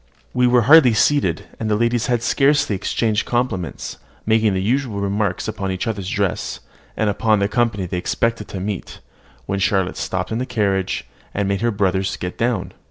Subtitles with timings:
[0.33, 5.47] We were hardly seated, and the ladies had scarcely exchanged compliments, making the usual remarks
[5.47, 6.59] upon each other's dress,
[6.97, 8.99] and upon the company they expected to meet,
[9.45, 12.71] when Charlotte stopped the carriage, and made her brothers get down.